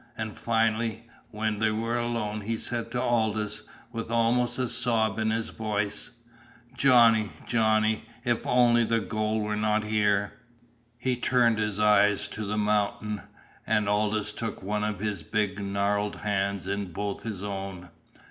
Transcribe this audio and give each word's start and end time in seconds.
And 0.17 0.35
finally, 0.35 1.07
when 1.29 1.59
they 1.59 1.69
were 1.69 1.95
alone, 1.95 2.41
he 2.41 2.57
said 2.57 2.89
to 2.89 2.99
Aldous, 2.99 3.61
with 3.91 4.09
almost 4.09 4.57
a 4.57 4.67
sob 4.67 5.19
in 5.19 5.29
his 5.29 5.49
voice: 5.49 6.09
"Johnny 6.75 7.29
Johnny, 7.45 8.05
if 8.25 8.43
on'y 8.47 8.83
the 8.83 8.99
gold 8.99 9.43
were 9.43 9.55
not 9.55 9.83
here!" 9.83 10.33
He 10.97 11.15
turned 11.15 11.59
his 11.59 11.79
eyes 11.79 12.27
to 12.29 12.45
the 12.45 12.57
mountain, 12.57 13.21
and 13.67 13.87
Aldous 13.87 14.31
took 14.31 14.63
one 14.63 14.83
of 14.83 14.97
his 15.01 15.21
big 15.21 15.59
gnarled 15.63 16.15
hands 16.15 16.65
in 16.65 16.91
both 16.93 17.21
his 17.21 17.43
own. 17.43 17.89